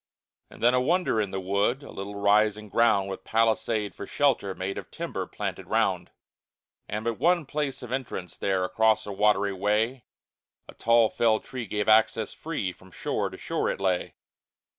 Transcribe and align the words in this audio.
And 0.49 0.63
then 0.63 0.73
a 0.73 0.81
wonder 0.81 1.21
in 1.21 1.29
the 1.29 1.39
wood, 1.39 1.83
A 1.83 1.91
little 1.91 2.15
rising 2.15 2.69
ground, 2.69 3.07
With 3.07 3.23
palisade 3.23 3.93
for 3.93 4.07
shelter 4.07 4.55
made 4.55 4.79
Of 4.79 4.89
timber 4.89 5.27
planted 5.27 5.67
round. 5.67 6.09
And 6.89 7.05
but 7.05 7.19
one 7.19 7.45
place 7.45 7.83
of 7.83 7.91
entrance 7.91 8.35
there 8.35 8.63
Across 8.65 9.05
a 9.05 9.11
watery 9.11 9.53
way, 9.53 10.05
A 10.67 10.73
tall 10.73 11.07
felled 11.11 11.43
tree 11.43 11.67
gave 11.67 11.87
access 11.87 12.33
free, 12.33 12.73
From 12.73 12.89
shore 12.89 13.29
to 13.29 13.37
shore 13.37 13.69
it 13.69 13.79
lay. 13.79 14.15